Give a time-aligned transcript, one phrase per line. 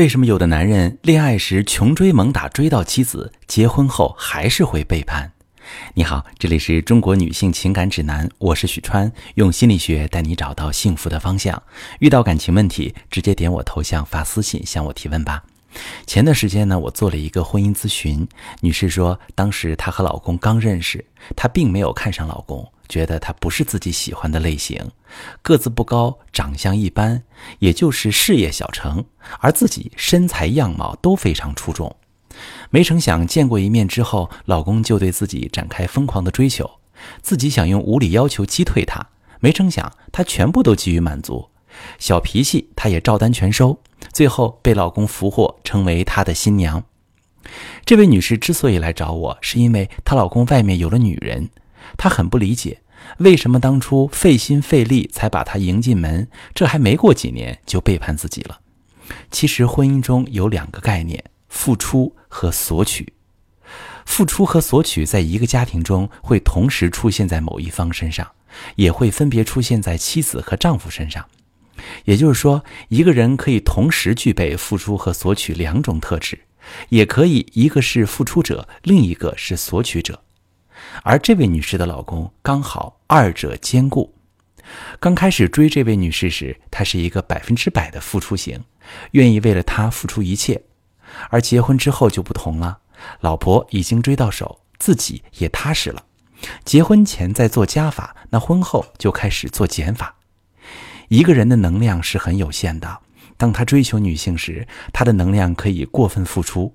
[0.00, 5.30] 为什么有的男人恋爱时穷追猛打追到妻子，结婚后还是会背叛？
[5.92, 11.62] 你好，这里是中国女性情感指南，我是许川，用心理学带你找到幸福的方向。
[11.98, 15.44] 遇到感情问题，直接点我头像发私信向我提问吧。
[16.06, 18.26] 前段时间呢，我做了一个婚姻咨询，
[18.62, 21.04] 女士说，当时她和老公刚认识，
[21.36, 22.66] 她并没有看上老公。
[22.90, 24.90] 觉得他不是自己喜欢的类型，
[25.40, 27.22] 个子不高，长相一般，
[27.60, 29.02] 也就是事业小成，
[29.38, 31.96] 而自己身材样貌都非常出众。
[32.70, 36.68] 没成想见过一面之后，老公就对自己展开疯狂的追求，
[37.22, 39.06] 自己想用无理要求击退他，
[39.38, 41.48] 没成想他全部都给予满足，
[41.98, 43.78] 小脾气他也照单全收，
[44.12, 46.84] 最后被老公俘获，成为他的新娘。
[47.84, 51.50] 这位女士之所以来找我，是因为她老公外面有了女人。
[51.96, 52.80] 他很不理解，
[53.18, 58.60] 为什么当初费心费力才把她迎进门，这还没过几年就背叛自己了。
[59.30, 63.12] 其实婚姻中有两个概念：付出和索取。
[64.06, 68.28] 付出和索取在一个家庭中会同时出现在某一方身上，
[68.74, 71.24] 也会分别出现在妻子和丈夫身上。
[72.04, 76.40] 也就是说，一个人可以同时具备付出和索取两种特质，
[76.88, 80.22] 也可以一个是付出者，另一个是索取者。
[81.02, 84.14] 而这位女士的老公刚好二者兼顾。
[85.00, 88.62] 刚开始追这位女士时，他是一个百分之百的付出型，
[89.12, 90.62] 愿意为了她付出一切。
[91.28, 92.78] 而结婚之后就不同了，
[93.20, 96.04] 老婆已经追到手，自己也踏实了。
[96.64, 100.14] 结婚前在做加法，那婚后就开始做减法。
[101.08, 103.00] 一个人的能量是很有限的，
[103.36, 106.74] 当他追求女性时，他的能量可以过分付出。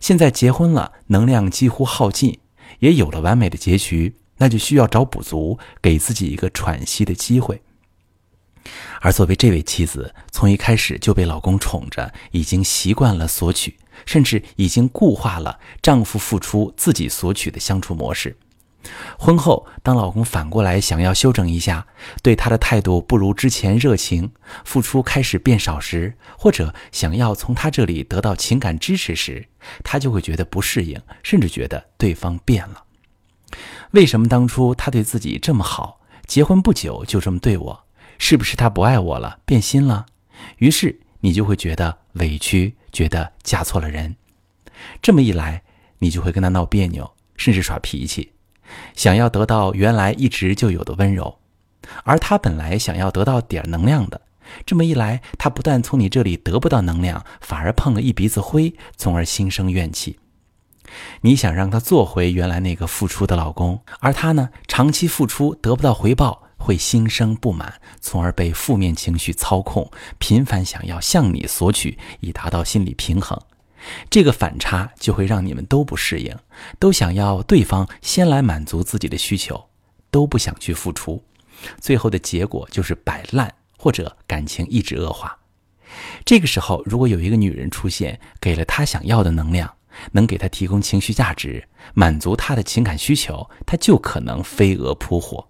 [0.00, 2.40] 现在结婚了，能量几乎耗尽。
[2.80, 7.62] 也有了完美的结局，那就需要找补足，给自己一个喘息的机会。
[9.00, 18.36] 而作为这位妻子，从一开始就被老公宠着，已经习惯了索取，甚至已经固化了丈夫付出自己索取的相处模式。
[19.18, 21.86] 婚后，当老公反过来想要修整一下，
[22.22, 24.30] 对她的态度不如之前热情，
[24.64, 29.46] 付出开始变少时，或者想要从他这里得到情感支持时，
[29.82, 32.84] 她就会觉得不适应，甚至觉得对方变了。
[33.90, 37.84] 为什么当初他对自己这么好，结婚不久就这么对我？
[38.18, 40.06] 是不是他不爱我了，变心了？
[40.58, 44.14] 于是你就会觉得委屈，觉得嫁错了人。
[45.02, 45.62] 这么一来，
[45.98, 48.32] 你就会跟他闹别扭，甚至耍脾气。
[48.94, 51.38] 想要得到原来一直就有的温柔，
[52.04, 54.20] 而他本来想要得到点能量的，
[54.66, 60.18] 这么一来，他不但从你这里得不到能量，反而碰了一鼻子灰，从而心生怨气。
[61.20, 73.38] 你想让他做回原来那个付出的老公，而他呢，长期付出得不到回报，会心生不满，从而被负面情绪操控，频繁想要向你索取，以达到心理平衡。
[74.10, 76.36] 这个反差就会让你们都不适应，
[76.78, 79.68] 都想要对方先来满足自己的需求，
[80.10, 81.22] 都不想去付出，
[81.80, 85.38] 最后的结果就是摆烂或者感情一直恶化。
[86.24, 89.72] 这个时候，如果有一个女人出现，给了他想要的能量，
[90.12, 95.48] 能给他提供情绪价值，满足他的情感需求，他就可能飞蛾扑火。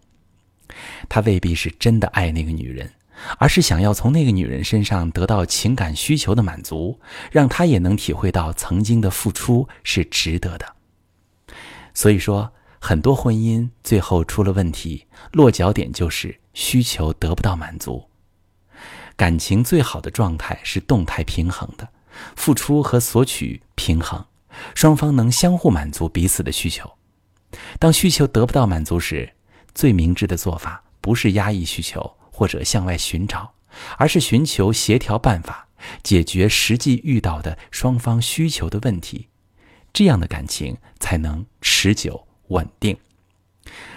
[1.09, 2.91] 他未必是真的爱那个女人。
[3.39, 10.77] 而是想要从那个女人身上得到情感需求的满足，让她也能体会到曾经的付出是值得的。
[11.95, 18.05] 所以说，很多婚姻最后出了问题，落脚点就是需求得不到满足。
[19.17, 21.89] 感情最好的状态是动态平衡的，
[22.37, 24.25] 付出和索取平衡，
[24.77, 26.89] 双方能相互满足彼此的需求。
[27.81, 29.33] 当需求得不到满足时，
[29.75, 32.17] 最明智的做法不是压抑需求。
[32.39, 33.53] 或者向外寻找，
[33.97, 35.67] 而是寻求协调办法，
[36.05, 39.27] 解决实际遇到的双方需求的问题，
[39.93, 42.97] 这样的感情才能持久稳定。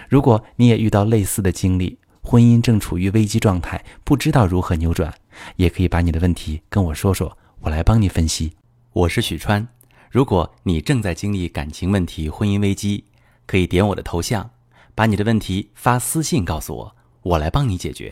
[0.09, 5.13] 如果你也遇到类似的经历，婚姻正处于危机状态，不知道如何扭转，
[5.57, 8.53] 也可以把你的问题跟我说说，我来帮你分析。
[8.93, 9.67] 我是许川，
[10.09, 13.03] 如果你正在经历感情问题、婚姻危机，
[13.45, 14.49] 可以点我的头像，
[14.95, 18.11] 把你的问题发私信告诉我，我来帮你解决。